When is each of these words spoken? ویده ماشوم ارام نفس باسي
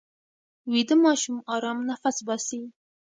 ویده 0.71 0.95
ماشوم 1.03 1.37
ارام 1.55 1.79
نفس 1.89 2.17
باسي 2.27 2.59